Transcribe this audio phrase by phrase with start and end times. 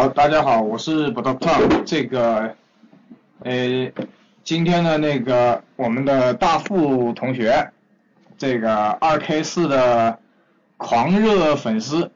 [0.00, 1.84] 好，大家好，我是 b o Tom。
[1.84, 2.54] 这个，
[3.40, 3.92] 呃，
[4.42, 7.70] 今天的那个我们的大富同学，
[8.38, 10.18] 这个二 K 四的
[10.78, 12.10] 狂热粉丝，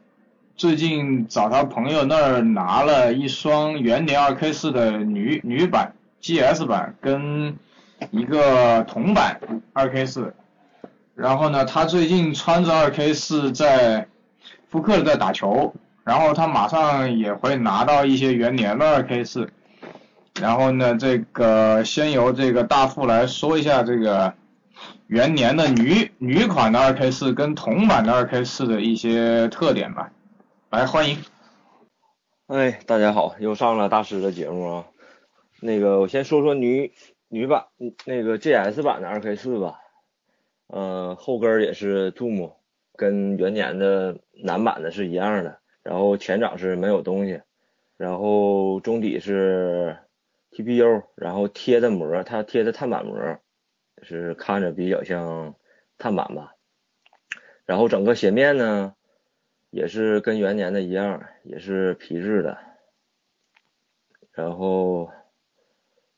[0.56, 7.58] 最近找他朋友那儿拿了一双元年二 K 四的女女版 GS 版跟
[8.10, 9.38] 一个铜版
[9.74, 10.32] 二 K 四，
[11.14, 14.08] 然后呢，他最近穿着二 K 四在
[14.70, 15.74] 复刻的在打球。
[16.04, 19.50] 然后他马上也会拿到一些元年的二 K 四，
[20.38, 24.34] 然后呢，这个先由这个大富来说一下这个
[25.06, 30.12] 元年的女女款的二 K 四跟铜版的二 K 四的一些特点吧。
[30.70, 31.18] 来，欢迎。
[32.48, 34.84] 哎，大家好，又上了大师的节目啊。
[35.60, 36.92] 那个，我先说说女
[37.28, 37.64] 女版
[38.04, 39.78] 那个 GS 版的二 K 四吧。
[40.68, 42.52] 嗯，后跟也是 Zoom，
[42.96, 45.58] 跟元年的男版的是一样的。
[45.84, 47.42] 然后前掌是没有东西，
[47.96, 49.98] 然后中底是
[50.50, 53.38] TPU，然后贴的膜，它贴的碳板膜，
[54.02, 55.54] 是看着比较像
[55.98, 56.54] 碳板吧。
[57.66, 58.94] 然后整个鞋面呢，
[59.70, 62.58] 也是跟元年的一样，也是皮质的。
[64.32, 65.10] 然后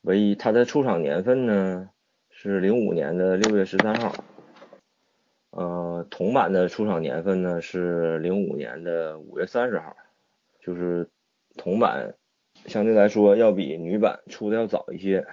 [0.01, 1.89] 唯一它的出厂年份呢
[2.29, 4.15] 是零五年的六月十三号。
[5.57, 9.97] 呃，铜版的出厂年份呢是零五年的五月三十号，
[10.59, 11.09] 就是
[11.55, 12.13] 铜版
[12.67, 15.25] 相对来说要比女版出的要早一些。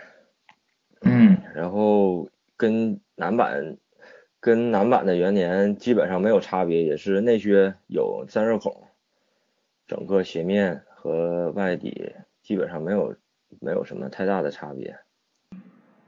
[1.03, 2.27] 嗯，然后
[2.57, 3.77] 跟男版
[4.41, 8.83] 跟男版的元年基本上没有差别，也是内靴有散热孔，
[9.87, 13.15] 整个鞋面和外底基本上没有
[13.61, 14.97] 没有什么太大的差别。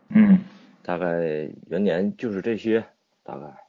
[0.09, 0.39] 嗯，
[0.83, 2.83] 大概元年就是这些，
[3.23, 3.66] 大概。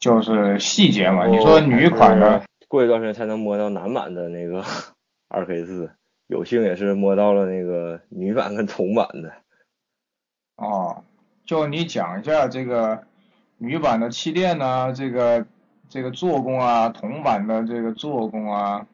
[0.00, 4.64] 就是细节嘛，你说女款的，过一段时间才能摸到男版的那个
[5.28, 5.90] 二 K 四，
[6.26, 9.30] 有幸也是摸到了那个女版跟铜版的。
[10.56, 11.04] 哦，
[11.44, 13.02] 就你讲一下这个
[13.58, 15.44] 女版的气垫呢，这个
[15.90, 18.86] 这个做工啊，铜版的这个做工啊，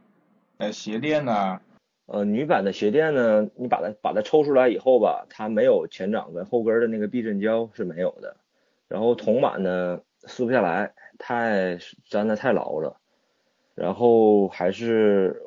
[0.59, 1.61] 呃鞋垫呢？
[2.07, 8.39] 呃，女版的鞋垫呢，你把它把它抽出来以后吧，它没有前掌跟后跟的那个避震胶是没有的，
[8.89, 10.01] 然后铜版呢。
[10.27, 11.79] 撕不下来，太
[12.11, 13.01] 粘的太牢了，
[13.75, 15.43] 然后还是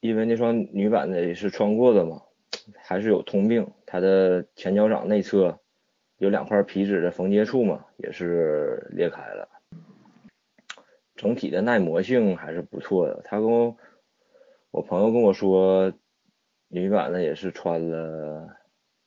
[0.00, 2.22] 因为那双女版的也是穿过的嘛，
[2.76, 5.58] 还是有通病，它的前脚掌内侧
[6.18, 9.48] 有两块皮质的缝接处嘛，也是裂开了。
[11.14, 13.76] 整体的耐磨性还是不错的，他跟我
[14.70, 15.92] 我朋友跟我说，
[16.68, 18.48] 女版的也是穿了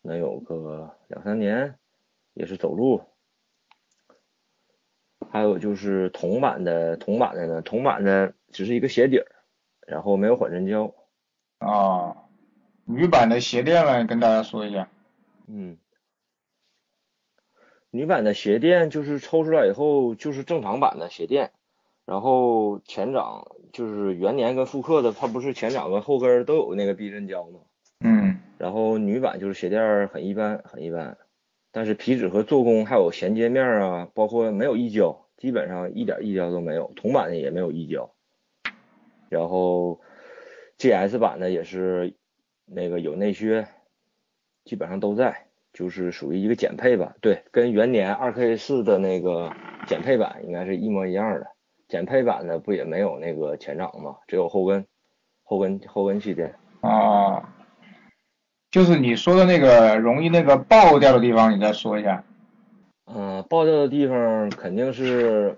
[0.02, 1.76] 能有个两三年，
[2.34, 3.02] 也是走路。
[5.36, 9.28] 还有就是铜版的，铜版的呢，铜版的只是一个鞋底儿，
[9.86, 10.96] 然后没有缓震胶。
[11.58, 12.16] 啊，
[12.86, 14.88] 女版的鞋垫呢，跟大家说一下。
[15.50, 15.78] 嗯，
[17.92, 21.52] 女版的鞋垫就是抽出来以后就是正常版的鞋垫，
[22.06, 27.60] 然后前掌就是元年跟复刻的，它不是前掌跟后跟都有那个避震胶吗？
[28.00, 28.40] 嗯。
[28.58, 31.18] 然后女版就是鞋垫很一般，很一般。
[31.74, 36.92] 但是皮质和做工还有衔接面啊，包括没有溢胶，基本上一点溢胶都没有。
[36.96, 38.12] 铜版的也没有溢胶，
[39.30, 40.02] 然后
[40.78, 42.14] GS 版的也是
[42.66, 43.68] 那个有内靴，
[44.64, 47.16] 基本上都在，就是属于一个减配版。
[47.22, 49.52] 对，跟元年二 K 四的那个
[49.88, 51.48] 减配版应该是一模一样的。
[51.88, 54.16] 减配版的不也没有那个前掌吗？
[54.28, 54.86] 只有后跟，
[55.44, 56.56] 后跟后跟气垫。
[56.82, 57.52] 啊。
[58.72, 62.26] 就是你说的那个容易那个爆掉的地方，你再说一下。
[63.06, 65.58] 嗯，爆掉的地方肯定是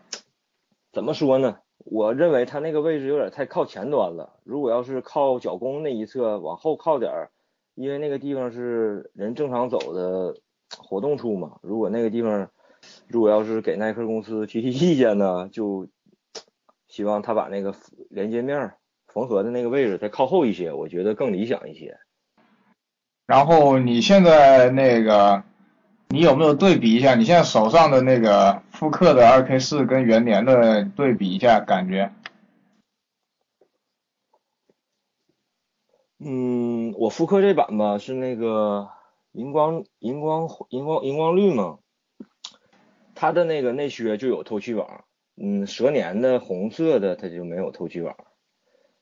[0.92, 1.60] 怎么说呢？
[1.86, 4.40] 我认为它那个位置有点太靠前端了。
[4.44, 7.30] 如果要是靠脚弓那一侧往后靠点，
[7.76, 10.36] 因为那个地方是人正常走的
[10.78, 11.60] 活动处嘛。
[11.62, 12.50] 如果那个地方，
[13.08, 15.88] 如果要是给耐克公司提提意见呢，就
[16.88, 17.74] 希望他把那个
[18.10, 18.74] 连接面
[19.08, 21.98] 缝合的那个位置再靠后一些，我觉得更理想一些。
[23.26, 25.44] 然后你现在那个，
[26.10, 27.16] 你有没有对比一下？
[27.16, 32.12] 你现在手上的那个复刻的二 K 四跟元年的对比一下，感觉？
[36.20, 38.90] 嗯，我复刻这版吧是那个
[39.34, 41.80] 荧光荧光荧光荧光绿嘛，
[43.14, 45.04] 它的那个内靴就有透气网，
[45.36, 48.16] 嗯，蛇年的红色的它就没有透气网，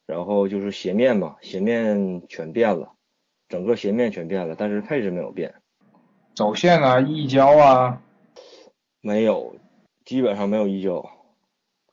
[0.05, 2.93] 然后就是鞋面嘛，鞋面全变了。
[3.47, 5.53] 整个鞋面全变了，但是配置没有变。
[6.35, 8.01] 走线啊，溢胶啊，
[8.99, 9.55] 没有，
[10.03, 11.09] 基本上没有溢胶，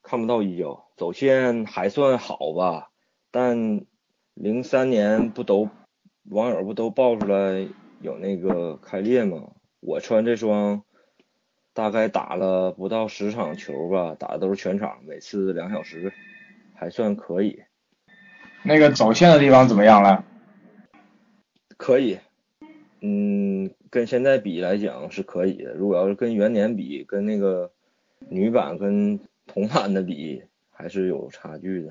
[0.03, 0.85] 看不到溢胶。
[0.97, 2.91] 走线还算好吧，
[3.31, 3.87] 但
[4.35, 5.69] 零三年不都
[6.29, 7.69] 网友不都爆出来
[8.01, 9.53] 有那个开裂吗？
[9.79, 10.83] 我穿这双
[11.73, 16.13] 大概打了不到十场球吧，打的都是全场，每次两小时，
[16.75, 17.63] 还算可以。
[18.65, 20.25] 那个走线的地方怎么样了？
[21.77, 22.19] 可以，
[23.01, 25.75] 嗯，跟现在比来讲是可以的。
[25.75, 27.71] 如果要是跟元年比，跟那个
[28.31, 31.91] 女版跟同版的比，还是有差距的。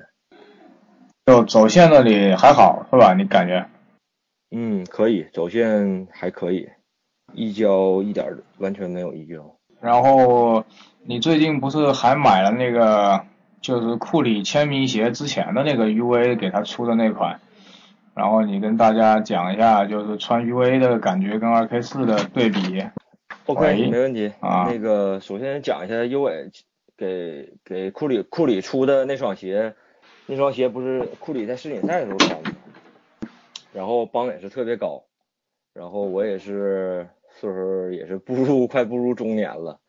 [1.26, 3.14] 就走线那里还好是吧？
[3.14, 3.68] 你感觉？
[4.50, 6.68] 嗯，可以，走线还可以，
[7.34, 9.54] 一胶一点完全没有一胶。
[9.80, 10.64] 然后
[11.04, 13.24] 你最近不是还买了那个，
[13.60, 17.40] 就是库里签名鞋之前的那个 UV 给他出的那款？
[18.14, 22.84] 然后你跟大家讲一下，就是穿 UV 的感觉跟二 K 四的对比。
[23.46, 24.30] OK，没问题。
[24.40, 24.68] 啊。
[24.70, 26.50] 那个首先讲一下 UV
[26.96, 29.74] 给给库里库里出的那双鞋，
[30.26, 32.50] 那双鞋不是库里在世锦赛的时候穿的，
[33.72, 35.04] 然后帮也是特别高，
[35.72, 39.80] 然后我也是岁数也是步入快步入中年了，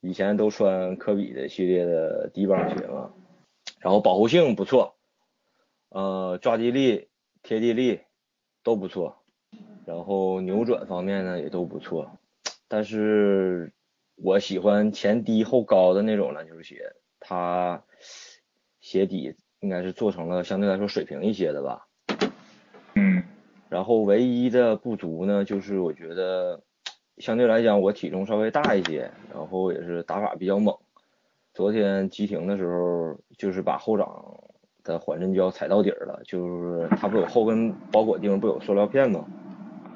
[0.00, 3.10] 以前都穿科比的系列的低帮鞋嘛，
[3.78, 4.96] 然后保护性不错，
[5.90, 7.06] 呃，抓地力。
[7.44, 8.00] 贴地力
[8.62, 9.18] 都不错，
[9.84, 12.18] 然后扭转方面呢也都不错，
[12.68, 13.74] 但是
[14.16, 17.84] 我喜欢前低后高的那种篮球鞋，它
[18.80, 21.86] 鞋底应该是做成了相对来说水平一些的吧。
[22.94, 23.22] 嗯。
[23.68, 26.62] 然后唯一的不足呢，就是我觉得
[27.18, 30.74] 相对来讲我体重稍微大一些，然后也是打法比较猛。
[31.52, 34.43] 昨天急停的时候，就是把后掌。
[34.84, 39.24] 的缓震胶踩到底儿了，就是它不有后跟包裹地方不有塑料片吗？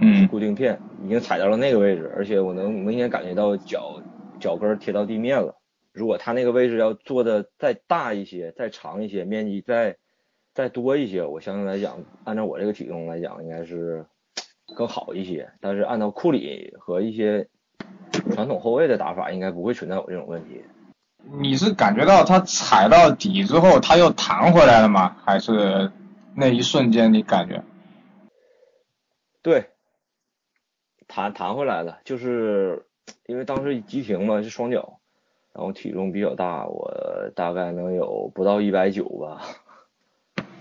[0.01, 0.27] 嗯。
[0.29, 4.03] 固定片已经踩到了那个位置，而且我能明显感觉到脚
[4.41, 5.55] 脚跟贴到地面了。
[5.93, 9.97] 如果它那个位置要做的再大一些、再长一些、面积再
[10.55, 14.05] 再多一些，我相对来讲，按照我这个体重来讲，应该是
[14.77, 15.51] 更好一些。
[15.61, 17.49] 但是按照库里和一些
[18.31, 20.63] 传统后卫的打法，应该不会存在我这种问题。
[21.25, 25.17] 你是感觉到它踩到底之后，它又弹回来了吗？
[25.25, 25.91] 还是
[26.35, 27.63] 那一瞬间你感觉？
[29.43, 29.71] 对，
[31.07, 32.87] 弹弹回来了，就是
[33.27, 35.01] 因为当时急停嘛，是双脚，
[35.53, 39.43] 然后体重比较大，我大概能有不到一百九吧，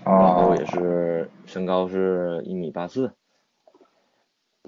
[0.04, 3.12] 然后也是身高是一米八四，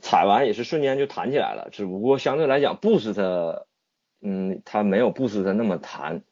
[0.00, 3.64] 踩完也是瞬间就弹起来了，只不过相对来讲不是它。
[4.22, 6.22] 嗯，它没有布斯的那么弹，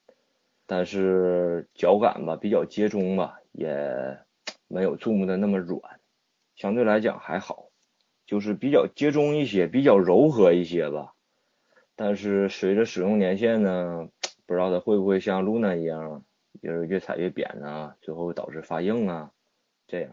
[0.67, 4.19] 但是脚感吧比较接中吧，也
[4.67, 5.81] 没有注目的那么软，
[6.55, 7.69] 相对来讲还好，
[8.27, 11.15] 就是比较接中一些，比较柔和一些吧。
[11.97, 14.09] 但是随着使用年限呢，
[14.47, 16.23] 不知道它会不会像露娜一样，
[16.63, 19.31] 就是越踩越扁啊，最后导致发硬啊，
[19.87, 20.11] 这样。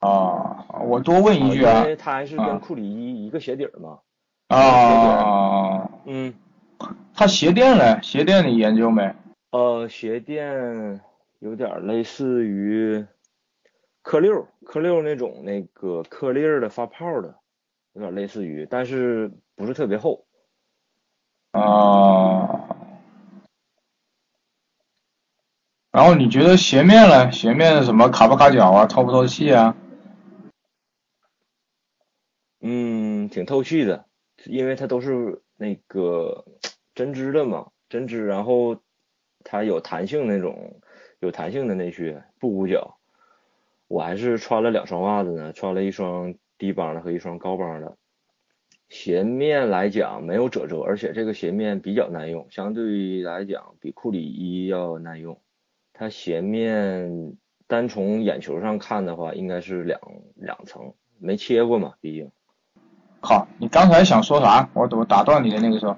[0.00, 4.00] 啊，我多问一句啊，因为它还是跟库里一一个鞋底儿嘛。
[4.48, 5.88] 啊。
[6.04, 6.34] 嗯。
[7.18, 7.98] 它鞋垫嘞？
[8.00, 9.12] 鞋垫你研究没？
[9.50, 11.00] 呃，鞋垫
[11.40, 13.04] 有点类似于
[14.02, 17.34] 克六，克六那种那个颗粒儿的发泡的，
[17.94, 20.26] 有点类似于，但是不是特别厚。
[21.50, 22.76] 啊。
[25.90, 27.32] 然后你觉得鞋面呢？
[27.32, 28.86] 鞋面什么卡不卡脚啊？
[28.86, 29.74] 透不透气啊？
[32.60, 34.04] 嗯，挺透气的，
[34.44, 36.44] 因为它都是那个。
[36.98, 38.78] 针织的嘛，针织，然后
[39.44, 40.80] 它有弹性那种，
[41.20, 42.98] 有弹性的内靴，不捂脚。
[43.86, 47.96] 我还是穿了两双袜子呢，穿了一双低帮的和一双高帮的。
[48.88, 55.40] 鞋面来讲没有褶皱，而且这个鞋面比较耐用，相对于来讲比库里一要耐用。
[55.92, 57.36] 它鞋面
[57.68, 60.00] 单从眼球上看的话，应该是两
[60.34, 62.32] 两层，没切过嘛，毕竟。
[63.20, 64.68] 好，你刚才想说啥？
[64.74, 65.96] 我我打断你的那个时候。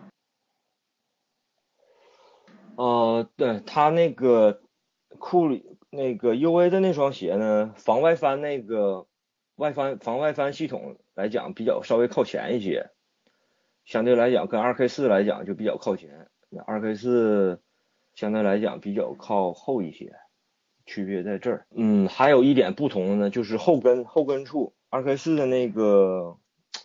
[2.80, 4.62] 呃，对他那个
[5.18, 9.06] 库里那个 U A 的那双鞋呢，防外翻那个
[9.56, 12.88] 外翻防外翻系统来讲比较稍微靠前一些，
[13.84, 17.60] 相对来讲跟二 K 四来讲就比较靠前，那二 K 四
[18.14, 20.14] 相对来讲比较靠后一些，
[20.86, 21.66] 区别在这儿。
[21.76, 26.38] 嗯，还有一点不同的呢，就是后跟后跟处，二 K 四的那个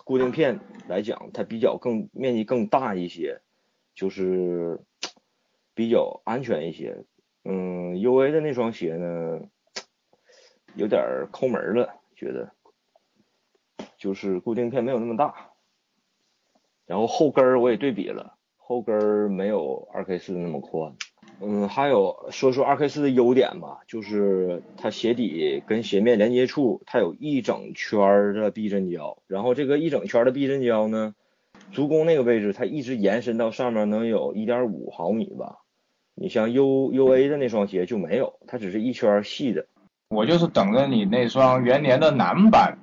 [0.03, 0.59] 固定片
[0.89, 3.39] 来讲，它比较更面积更大一些，
[3.93, 4.83] 就是。
[5.75, 7.03] 比较安全一些，
[7.43, 9.41] 嗯，U A 的那双鞋呢，
[10.73, 12.51] 有点抠门了，觉得，
[13.97, 15.51] 就是固定片没有那么大，
[16.85, 20.95] 然后后跟儿我也对比了，后跟儿没有二 K 四那么宽。
[21.41, 31.13] 嗯，还有说说二 K 四的优点吧，就是它鞋底跟鞋面连接处，它有一整圈的避震胶，然后这个一整圈的避震胶呢，
[31.73, 35.57] 足弓那个位置它一直延伸到上面能有一点五毫米吧。
[36.15, 39.65] 你像 U U A 的那双鞋就没有，它只是一圈细的。
[40.09, 42.77] 我就是等着你那双元年的男版，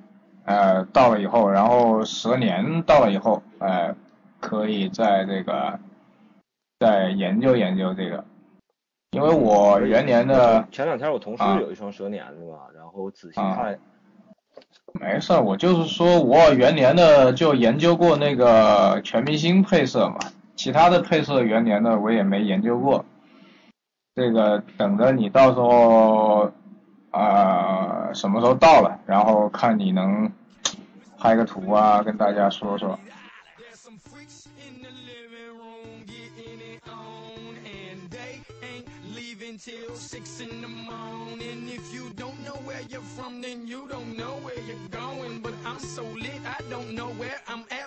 [0.45, 3.95] 呃，到了以后，然后蛇年到了以后，呃，
[4.39, 5.79] 可以在这个
[6.79, 8.23] 再研究研究这个。
[9.11, 13.79] 因为我元年的前两天我同事有一双蛇年的嘛，然后仔细看，
[14.93, 20.17] 没事，我就是说我元年的就研究过那个全明星配色嘛，
[20.55, 23.05] 其他的配色元年的我也没研究过，
[24.15, 26.51] 这个等着你到时候
[27.09, 30.31] 啊什么时候到了，然后看你能
[31.17, 32.99] 拍个图啊，跟大家说说。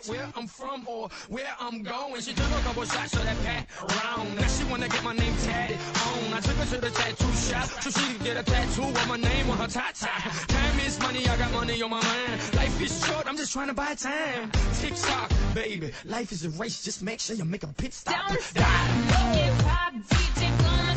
[0.08, 2.20] Where I'm from, or where I'm going.
[2.20, 3.68] She took a couple shots of that pat
[4.04, 4.36] round.
[4.36, 6.34] Now she wanna get my name tatted on.
[6.34, 9.16] I took her to the tattoo shop so she could get a tattoo of my
[9.16, 9.94] name on her top.
[9.94, 12.54] Time is money, I got money on my mind.
[12.54, 14.50] Life is short, I'm just trying to buy time.
[14.80, 15.92] Tick tock, baby.
[16.04, 18.28] Life is a race, just make sure you make a pit stop.
[18.28, 18.88] Don't stop,
[19.34, 20.95] hip-hop, DJ,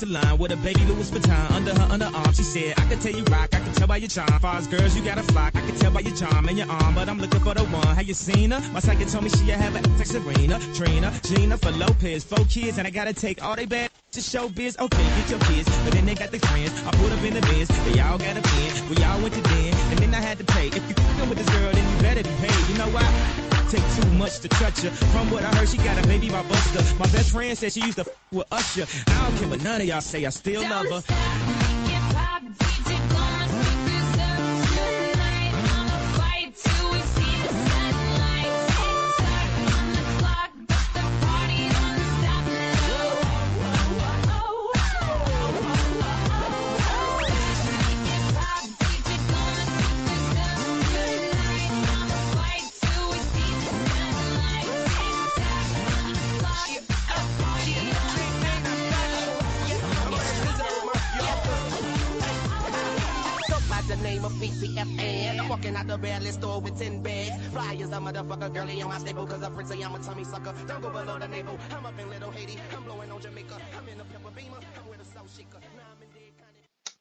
[0.00, 2.34] gonna salon with a baby Louis Vuitton under her underarm.
[2.34, 4.28] She said, I can tell you rock, I can tell by your charm.
[4.40, 5.54] Far as girls, you got a flock.
[5.56, 7.86] I can tell by your charm and your arm, but I'm looking for the one.
[7.86, 8.60] Have you seen her?
[8.72, 12.78] My psychic told me she have a like Serena, Trina, Gina for Lopez, four kids,
[12.78, 14.76] and I gotta take all they bad to show biz.
[14.78, 16.72] Okay, get your kids, but then they got the friends.
[16.86, 18.88] I put up in the biz, they all got a pen.
[18.90, 20.68] We all went to den, and then I had to pay.
[20.68, 22.68] If you fucking with this girl, then you better be paid.
[22.70, 23.59] You know why?
[23.70, 24.90] Take too much to touch her.
[24.90, 26.82] From what I heard, she got a baby by Buster.
[26.98, 28.86] My best friend said she used to f with Usher.
[29.06, 31.59] I don't care what none of y'all say, I still love her.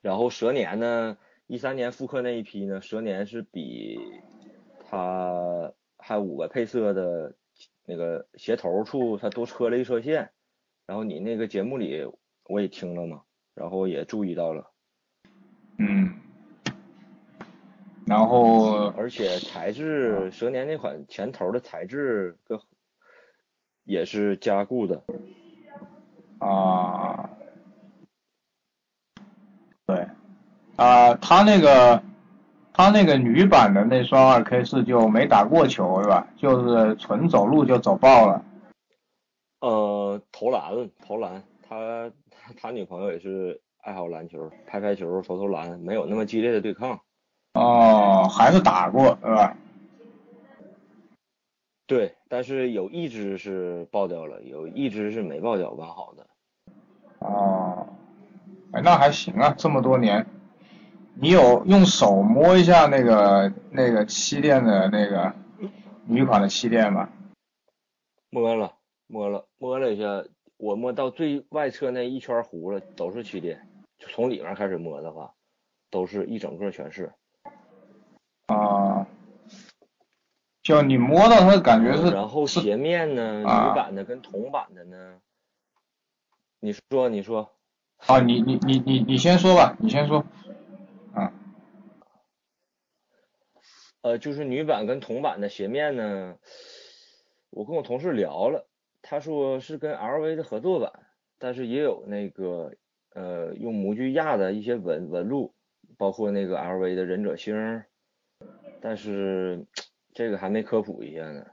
[0.02, 4.00] 然后蛇年呢，一三年复刻那一批呢，蛇年是比
[4.90, 7.36] 它还五个配色的
[7.86, 10.32] 那个鞋头处，它多车了一车线。
[10.86, 12.10] 然后你那个节目里
[12.46, 13.24] 我也听了嘛，
[13.54, 14.72] 然后也注意到了。
[15.78, 16.16] 嗯。
[18.08, 22.60] 然后，而且材质，蛇年那款前头的材质跟
[23.84, 25.04] 也是加固的。
[26.40, 27.30] 啊，
[29.86, 30.08] 对，
[30.78, 32.02] 啊，他那个，
[32.74, 36.28] 他那个女版的那双二 K 四就没打过球是吧？
[36.38, 38.44] 就是纯走路就走爆了。
[39.62, 42.12] 呃，投篮，投篮，他
[42.60, 47.00] 他女朋友也是爱好篮球，拍拍球，投投篮，没有那么激烈的对抗。
[47.56, 49.58] 哦，还是打过是吧？
[51.90, 56.28] 对，但是有一只是爆掉了，有一只是没爆掉，完好的。
[57.18, 57.88] 哦，
[58.72, 60.24] 哎，那还行啊，这么多年，
[61.16, 65.34] 你有用手摸一下那个那个气垫的那个
[66.06, 67.10] 女款的气垫吗？
[68.30, 68.76] 摸了，
[69.08, 70.24] 摸了，摸了一下，
[70.58, 73.68] 我摸到最外侧那一圈糊了，都是气垫，
[73.98, 75.34] 就从里面开始摸的话，
[75.90, 77.12] 都是一整个全是。
[78.46, 79.08] 啊，
[80.70, 85.20] 就你摸到它的感觉是，然后鞋面呢，女版的跟铜版的呢，
[86.60, 87.50] 你说你说，
[88.06, 90.24] 啊，你你你你你先说吧，你先说，
[91.12, 91.34] 啊，
[94.04, 96.36] 呃，就是女版跟铜版的鞋面呢，
[97.50, 98.68] 我跟我同事聊了，
[99.02, 100.92] 他说是跟 LV 的合作版，
[101.40, 102.76] 但是也有那个
[103.16, 105.56] 呃用模具压的一些纹纹路，
[105.98, 107.84] 包括那个 LV 的忍者星，
[108.82, 109.66] 但是
[110.20, 111.46] 这个还没科普一下呢。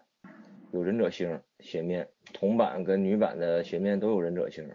[0.72, 4.68] 有忍者星鞋面，铜版跟女版的鞋面都有忍者星。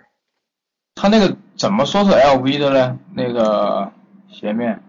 [0.95, 2.97] 它那个怎么说是 LV 的呢？
[3.13, 3.91] 那个
[4.29, 4.81] 鞋面？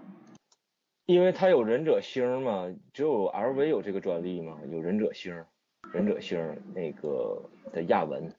[1.06, 5.34] 因为它有忍者星嘛，只有 LV 有这个专利嘛，有忍者星，
[5.92, 6.38] 忍者星
[6.72, 7.42] 那个
[7.72, 8.32] 的亚纹。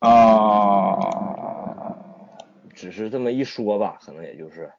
[0.00, 0.98] 哦。
[2.72, 4.72] 只是这么一说吧，可能也就是。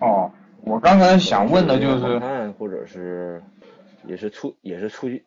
[0.00, 2.20] 哦，我刚才想问的就是。
[2.20, 3.42] 看，或者是，
[4.06, 5.24] 也是出，也是促进。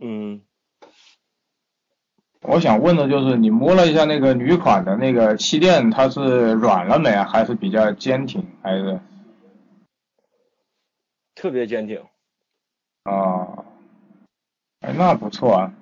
[0.00, 0.42] 嗯。
[2.42, 7.10] 我想问的就是，你摸了一下那个女款的那个气垫，它是软了没？
[7.10, 8.46] 还是比较坚挺？
[8.62, 9.00] 还是？
[11.34, 12.04] 特别坚挺。
[13.02, 13.64] 啊。
[14.80, 15.74] 哎，那不错啊。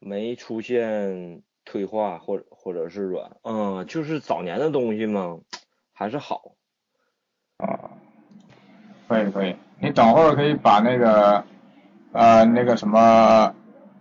[0.00, 5.40] 没出现退化或者或者是软，嗯，就是早年的东西嘛，
[5.92, 6.56] 还是好。
[7.56, 8.01] 啊。
[9.12, 11.44] 可以可以，你等会儿可以把那个，
[12.12, 13.54] 呃，那个什么。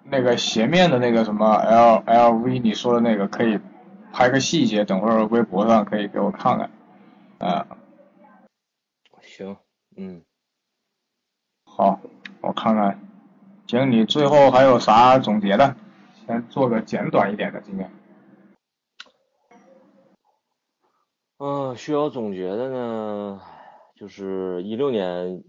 [0.04, 3.58] 那个鞋面的那个什么 L L V，你说的那个可以
[4.12, 6.70] 拍个细节，等会儿微博上可以给我看看。
[7.38, 7.66] 啊，
[9.22, 9.56] 行，
[9.96, 10.24] 嗯，
[11.64, 12.02] 好，
[12.42, 13.00] 我看看。
[13.68, 15.78] 行，你最后还有啥总结的？
[16.28, 17.90] 先做个简短一点的今天。
[21.38, 23.42] 嗯，需要总结的呢，
[24.02, 25.44] 就是一六年，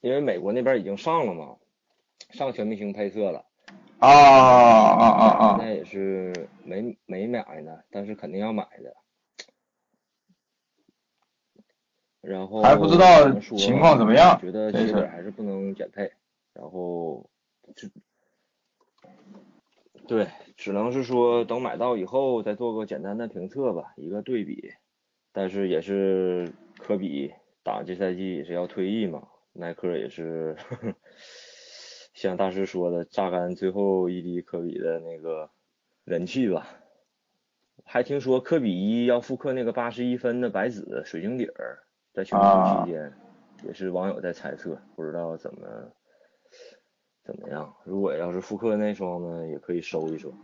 [0.00, 1.58] 因为美国那边已经上了嘛，
[2.30, 3.46] 上全明星配色了。
[4.00, 5.56] 啊啊啊啊！
[5.60, 8.96] 那也是没没买呢，但是肯定要买的。
[12.20, 16.10] 然后还不知道情况怎么样，觉得基本还是不能减配。
[16.54, 17.30] 然后
[17.76, 17.88] 就
[20.08, 24.72] 对，只能是说等买到以后再做个简单的评测吧，一个对比。
[25.30, 30.56] 但是也是科比打这赛季也是要退役嘛，耐克也是。
[32.14, 35.48] 像大师说的，榨干最后一滴科比的那个
[36.04, 36.68] 人气吧。
[37.84, 41.78] 还听说科比一要复刻那个八十一分的白紫水晶底儿，
[42.12, 43.12] 在全球期间，
[43.64, 45.90] 也是网友在猜测，不知道怎么
[47.24, 47.74] 怎么样。
[47.84, 50.34] 如果要是复刻那双呢，也可以收一收。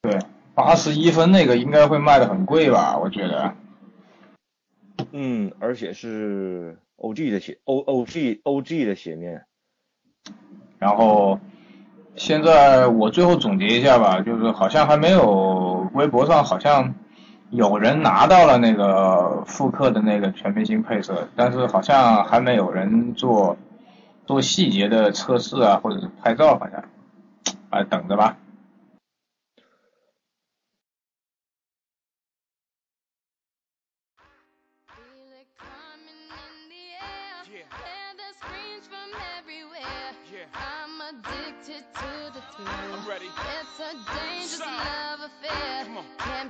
[0.00, 0.18] 对，
[0.54, 2.98] 八十一分那个应该会卖的很贵吧？
[2.98, 3.54] 我觉得。
[5.18, 9.46] 嗯，而且是 OG 的鞋，O O G O G 的鞋面。
[10.78, 11.40] 然后，
[12.16, 16.94] 现在我最后总结一下吧，就是好像还没有微博上好像
[17.48, 23.56] 有人拿到了那个复刻的那个全明星配色，但是好像还没有人做
[24.26, 26.84] 做细节的测试啊，或者是拍照，好像，
[27.70, 28.36] 啊，等着吧。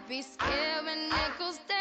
[0.09, 1.76] Be scared when it goes down.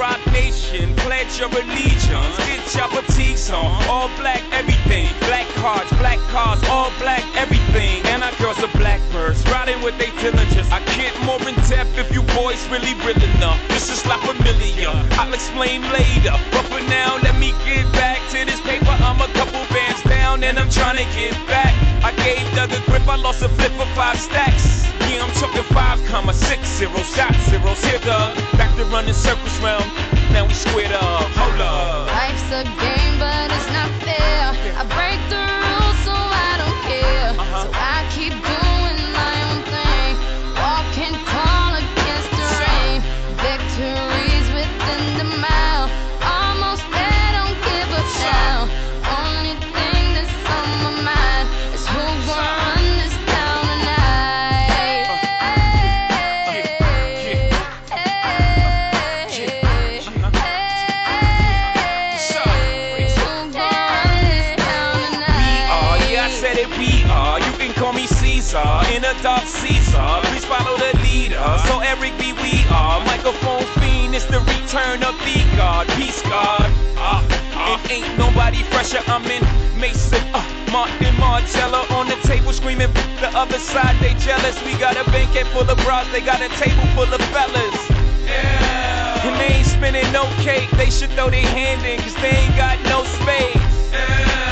[0.00, 0.96] Rock Nation.
[0.96, 2.36] Pledge your allegiance.
[2.48, 3.68] Get your boutiques on.
[3.84, 5.12] All black, everything.
[5.28, 8.00] Black cards, black cars, all black, everything.
[8.06, 10.70] And our girls are blackbirds, riding with their diligence.
[10.72, 13.60] I can't more in depth if you boys really, real enough.
[13.68, 14.88] This is like familiar,
[15.20, 16.32] I'll explain later.
[16.50, 18.96] But for now, let me get back to this paper.
[19.04, 21.76] I'm a couple bands down and I'm trying to get back.
[22.02, 24.80] I gave Doug a grip, I lost a flip for five stacks.
[25.08, 27.82] Yeah, I'm talking five comma six zero, shot zeros.
[27.84, 29.84] Here, Doug, back to running circles round.
[30.32, 32.06] Now we squared up, hold up.
[32.06, 34.54] Life's a game, but it's not fair.
[34.78, 35.09] I break
[71.90, 72.32] Eric B.
[72.38, 74.14] We are microphone fiend.
[74.14, 76.70] It's the return of the God, peace God.
[76.94, 77.18] Uh,
[77.58, 79.02] uh, and ain't nobody fresher.
[79.08, 79.42] I'm in
[79.74, 80.38] Mason, uh,
[80.70, 82.92] Martin Martella on the table screaming.
[83.18, 84.54] The other side they jealous.
[84.62, 86.06] We got a banquet full of bras.
[86.12, 87.80] They got a table full of fellas.
[88.22, 89.26] Yeah.
[89.26, 90.70] And they ain't spinning no cake.
[90.78, 93.66] They should throw their hand in, cause they ain't got no space.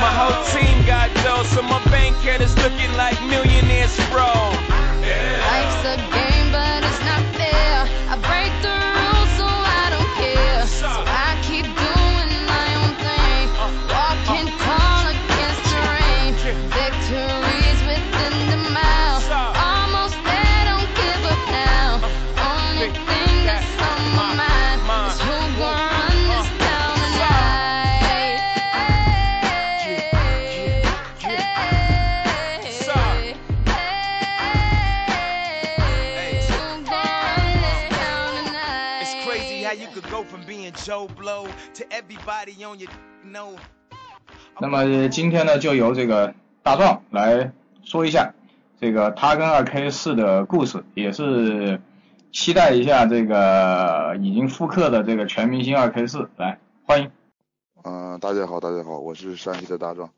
[0.03, 4.27] My whole team got dough, so my bank account is looking like millionaires bro.
[5.07, 6.28] Life's a game,
[10.79, 11.18] side.
[44.59, 47.53] 那么今天呢，就由这个大壮来
[47.85, 48.33] 说一下
[48.81, 51.81] 这个他跟二 K 四的故事，也是
[52.33, 57.11] 期待一下这个已经复刻的这个全明星二 K 四，来欢迎。
[57.85, 60.11] 嗯、大家好，大家好，我是山西的大壮，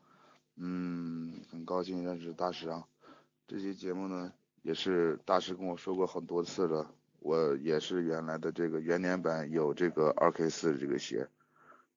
[0.57, 2.83] 嗯，很高兴认识大师啊。
[3.45, 4.31] 这期节目呢，
[4.61, 6.87] 也是大师跟我说过很多次了，
[7.21, 11.29] 我也是原来的这个元年版有这个二 K 四这个鞋，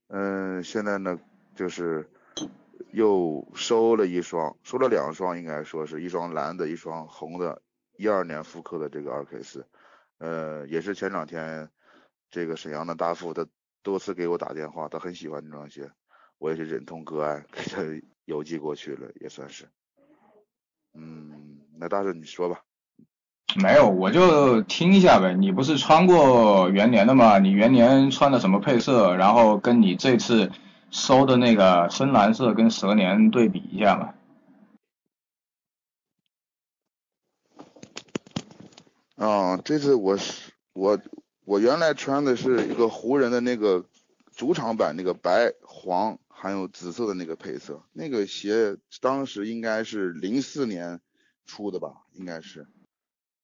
[0.08, 1.18] 嗯，现在呢
[1.54, 2.10] 就是
[2.92, 7.62] 又收了一双，收了两双，应该说是一双蓝的，一双红的，
[7.96, 9.66] 一二年复刻的这个二 K 四，
[10.18, 11.70] 呃，也是前两天
[12.30, 13.46] 这个沈阳的大富他
[13.82, 15.90] 多次给我打电话，他很喜欢这双鞋，
[16.36, 17.82] 我也是忍痛割爱，给他
[18.26, 19.66] 邮寄过去了，也算是。
[20.92, 22.62] 嗯，那大师你说吧。
[23.56, 25.34] 没有，我就听一下呗。
[25.34, 27.38] 你不是穿过元年的吗？
[27.38, 29.14] 你元年穿的什么配色？
[29.14, 30.50] 然后跟你这次
[30.90, 34.14] 收的那个深蓝色跟蛇年对比一下嘛。
[39.16, 40.98] 啊，这次我是我
[41.44, 43.84] 我原来穿的是一个湖人的那个
[44.34, 51.00] 主场版那个白黄还有紫色的那个配色，那个鞋当时应该是零四年
[51.46, 52.66] 出的吧，应该是。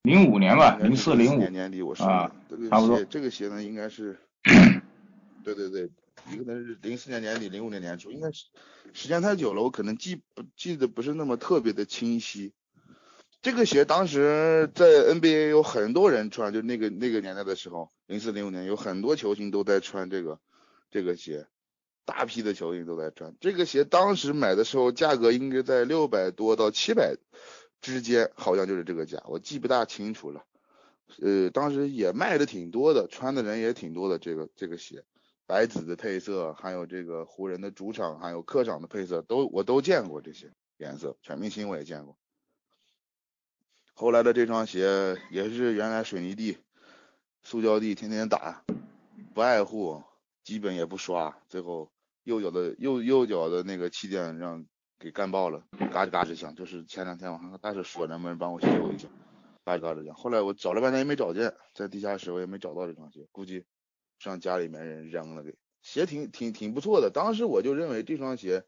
[0.03, 2.11] 零五年吧，零四零五年年底我收的。
[2.11, 4.19] 啊这个差不多鞋这个鞋呢应该是，
[5.45, 5.91] 对对对，
[6.37, 8.47] 有可能是零四年年底，零五年年初，应该是
[8.95, 12.53] 时间太久了，我可能记不记得不是那么特别的清晰。
[13.43, 20.41] 这个鞋当时在 NBA 有很多人穿，就那个那个年代的时候，零四零五年有很多球星都在穿这个
[20.91, 21.47] 这个鞋，
[22.05, 23.85] 大批的球星都在穿这个鞋。
[23.85, 27.17] 当时买的时候价格应该在六百多到七百
[27.81, 30.45] 之间，好像就是这个价，我记不大清楚了。
[31.21, 34.19] 呃，当时也卖的挺多的，穿的人也挺多的。
[34.19, 35.05] 这个这个鞋，
[35.47, 42.17] 白紫的配色，还有这个湖人的主场还有客场的配色，都我都见过这些颜色，全明星我也见过。
[43.93, 46.59] 后来的这双鞋也是原来水泥地、
[47.43, 48.65] 塑胶地天天打，
[49.35, 50.03] 不爱护，
[50.45, 51.91] 基本也不刷，最后
[52.23, 54.65] 右脚的右右脚的那个气垫让
[55.01, 56.55] 给干爆了，嘎吱嘎吱响。
[56.55, 59.09] 就是前两天我还和大师说能不能帮我修一下，
[59.65, 60.15] 嘎吱嘎吱响。
[60.15, 63.65] 后来我找了半天也没找见，在地下室我也没找到这双鞋，估计
[64.23, 65.57] 让家里面人扔了给。
[65.83, 68.63] 鞋挺挺挺不错的，当时我就认为这双鞋。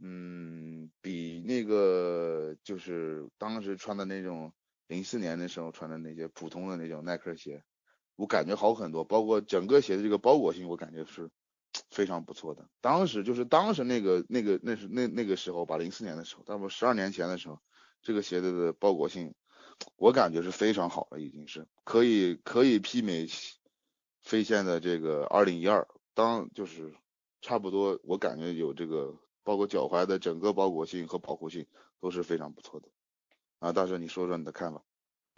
[0.00, 4.52] 嗯，比那个就是当时穿的那种
[4.88, 7.62] 零四年的时候穿的那些普通的那种耐克鞋，
[8.16, 11.30] 我感觉好很多，包括整个鞋的这个包裹性，我感觉是
[11.94, 12.68] 非常不错的。
[12.80, 17.60] 当时就是当时那个那个那是那那个时候吧，零四年的时候，差不多十二年前的时候，
[18.02, 19.34] 这个鞋子的包裹性，
[19.96, 23.28] 我感觉是非常好了，已经是可以可以媲美
[24.22, 26.94] 飞线的这个二零一二，当就是
[27.40, 29.14] 差不多，我感觉有这个。
[29.46, 31.66] 包括脚踝的整个包裹性和保护性
[32.00, 32.88] 都是非常不错的
[33.58, 34.82] 啊，大师你说说你的看法。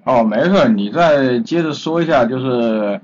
[0.04, 3.00] 哦，没事，你再接着说一下，就是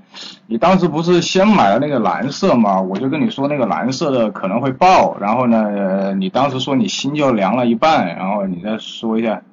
[0.47, 2.81] 你当时不是先买了那个蓝色吗？
[2.81, 9.43] 我就跟你说那个蓝色的可能会爆，然后呢，你当时说你心就凉了一半，然后你再说一下。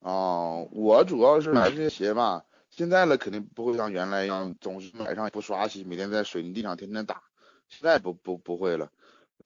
[0.00, 7.22] 哦，我主要是买这些鞋吧，现在了肯定不会像原来一样总是买上不刷洗，每天在水泥地上天天打。
[7.68, 8.90] 现在不不不会了，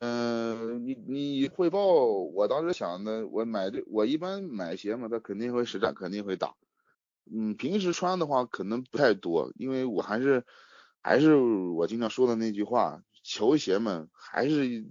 [0.01, 6.55] 嗯、你你汇报，我当时想的，我买这我一般买鞋嘛，它肯定会实战，肯定会打，
[7.33, 10.45] 嗯，平时穿的话可能不太多，因为我还是
[11.01, 14.85] 还是我经常说的那句话，球鞋们还是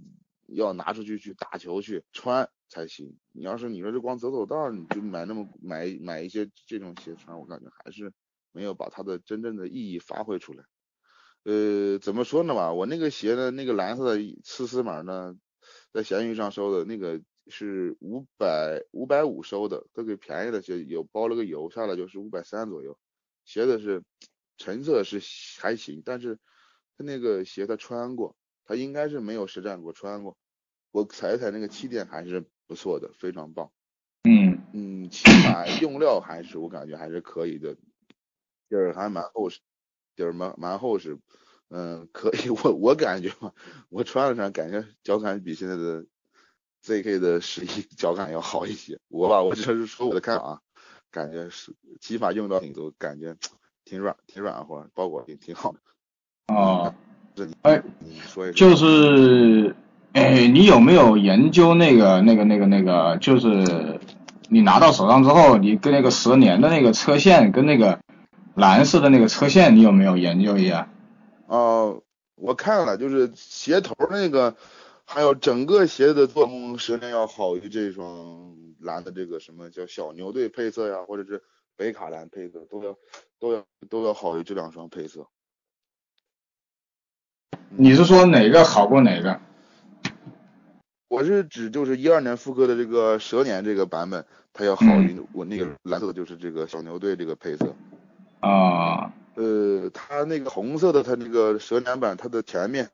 [0.46, 3.16] 要拿出去去打球去穿才行。
[3.32, 8.12] 你要是你说这光走走道，你就买那么买买一些这种鞋穿，我感觉还是
[8.52, 10.64] 没有把它的真正的意义发挥出来。
[11.44, 15.36] 呃，怎么说呢吧，我那个鞋呢，那个蓝色的刺丝码呢，
[15.92, 22.98] 在闲鱼上收的那个是五百五百五收的，都给便宜的鞋，有包了个邮下来就是五百三左右。
[23.44, 24.02] 鞋子是
[24.56, 25.20] 成色是
[25.60, 26.38] 还行，但是
[26.96, 30.38] 它那个鞋它穿过，它应该是没有实战过穿过。
[30.92, 33.70] 我踩一踩那个气垫还是不错的，非常棒。
[34.22, 37.74] 嗯嗯，起码用料还是我感觉还是可以的，
[38.70, 39.60] 底儿还蛮厚实，
[40.16, 41.18] 底儿蛮蛮厚实，
[41.70, 42.50] 嗯，可以。
[42.50, 43.52] 我我感觉嘛，
[43.88, 46.04] 我穿了穿感觉脚感比现在的
[46.84, 48.98] ZK 的十一脚感要好一些。
[49.08, 50.58] 我吧，我这是说我的看法啊，
[51.10, 53.36] 感觉是起码用到挺多，感觉
[53.84, 55.78] 挺软挺软和，包裹挺挺好的。
[56.48, 56.94] 哦，
[57.34, 58.70] 这你哎，你说一说。
[58.70, 59.74] 就是，
[60.12, 64.00] 哎，你有没有研究那个那个那个那个，就是
[64.50, 67.98] 你拿到手上之后，你跟那个蛇年的那个车线跟那个
[68.54, 70.88] 蓝色的那个车线，你有没有研究一下？
[71.46, 72.02] 哦，
[72.36, 74.56] 我看了，就是鞋头那个，
[75.04, 81.42] 还有整个鞋子的做工，十年要好于这双蓝的这个什么叫小牛队配色呀，或者是
[81.76, 82.96] 北卡蓝配色，都要
[83.38, 85.26] 都要都要好于这两双配色。
[87.76, 89.40] 你是说哪个好过哪个？
[91.08, 97.74] 我是指就是一二年复刻的这个蛇年这个版本，它要好于我那个蓝色的，就是这个小牛队这个配色。
[98.44, 102.90] 啊、呃，它那个红色的，它那个蛇年版，它的前面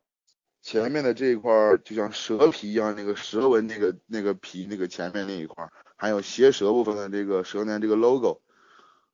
[0.62, 8.40] 前面的这一块儿就像蛇皮一样，那个蛇纹那个那个皮那个前面那一块儿，还有鞋舌部分的这个蛇年这个 logo，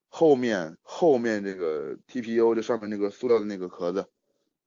[0.09, 4.07] 后面后面这个 TPU 这上面那个塑料的那个壳子，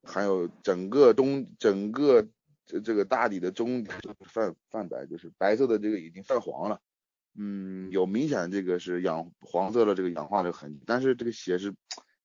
[0.03, 2.25] 还有整个中整个
[2.65, 3.91] 这这个大底的中底
[4.25, 6.81] 泛泛白，就是白色的这个已经泛黄了。
[7.37, 11.73] 嗯，有明显这个是氧黄色的这个氧化的痕迹，但是这个鞋是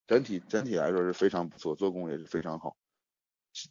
[0.07, 2.77] 整体整体来说是非常不错，做工也是非常好。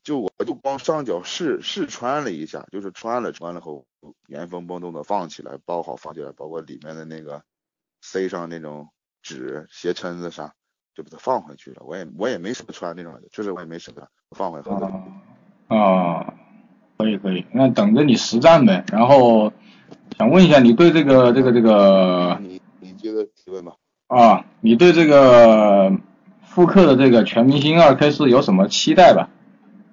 [0.02, 3.86] 就我就光上脚试试穿了一下，就是穿了穿了后
[4.28, 7.44] 原封不动的放起来，包好放起来，包括里面的那个
[8.02, 8.88] 塞上那种
[9.22, 10.54] 纸鞋撑子啥，
[10.96, 11.84] 就把它放回去了。
[11.84, 14.92] 我也我也没舍得穿那种，就是我也没舍得放回盒子里。
[15.68, 16.34] 哦，哦，
[16.98, 18.86] 可以可以，那等着你实战呗。
[18.90, 19.52] 然后
[20.18, 23.74] 想问一下，你对这个这个这个你你接着提问吧。
[24.08, 25.92] 啊，你对这个
[26.44, 29.30] 复刻的这个全明星二 K 四有什么期待吧？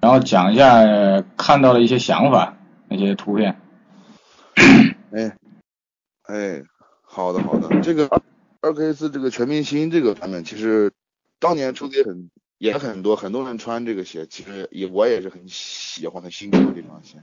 [0.00, 2.56] 然后讲一下呃看到的一些想法，
[2.88, 3.60] 那些图片。
[5.12, 5.36] 哎，
[6.24, 6.62] 哎，
[7.02, 8.20] 好的好的，这个二
[8.60, 10.92] 二 K 四这个全明星这个版本，其实
[11.38, 17.16] 当年出的也很也很多，很多人穿这个鞋，其实也我也是很喜欢很心动这双鞋，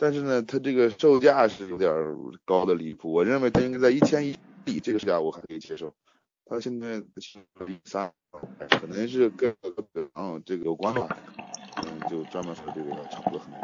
[0.00, 1.92] 但是呢，它这个售价是有点
[2.46, 4.34] 高的离谱，我认为它应该在一千一
[4.64, 5.92] 里这个售价我还可以接受，
[6.46, 8.10] 它现在一三，
[8.70, 9.54] 可能是跟
[10.46, 11.06] 这个有关吧，
[11.84, 13.60] 嗯，就专门说这个要差不多很多。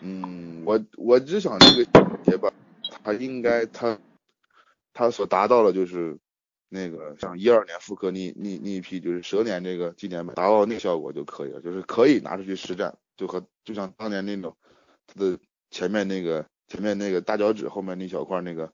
[0.00, 1.84] 嗯，我我只想这个
[2.24, 2.52] 鞋吧，
[3.02, 3.98] 它应该它
[4.94, 6.16] 它所达到的就是
[6.68, 14.56] 那个像一二年复刻那那那一批就是蛇年这个纪念版达到那个效果就可以了，就是可以拿出去实战，就和就像当年那种
[15.12, 15.38] 它的
[15.70, 18.70] 前面那个前面那个大脚趾后面那小块那个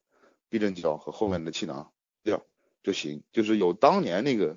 [0.51, 1.88] 避震胶和后面的气囊
[2.22, 2.42] 掉
[2.83, 4.57] 就行，就是有当年那个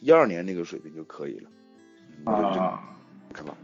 [0.00, 2.32] 一二年那个水平就可以了。
[2.32, 2.80] 啊，
[3.32, 3.54] 看吧。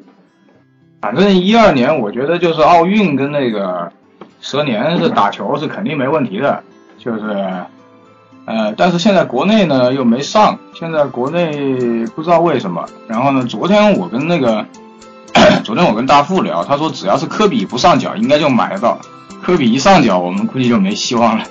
[1.01, 3.93] 反正一二年我觉得就是奥运跟那个
[4.41, 6.63] 蛇年是打球是肯定没问题的，
[6.99, 7.21] 就是
[8.47, 12.89] 呃，但是现在国内呢又没上，现在国内不知道为什么。
[13.07, 14.67] 然后呢，昨天我跟那个
[15.65, 18.99] 昨天我跟大富聊，他说只要是科比不上脚，应该就买得到。
[19.43, 21.45] 科比一上脚，我们估计就没希望了。